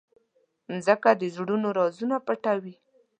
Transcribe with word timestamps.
مځکه 0.69 1.09
د 1.21 1.23
زړونو 1.35 1.67
رازونه 1.79 2.15
پټوي. 2.25 2.75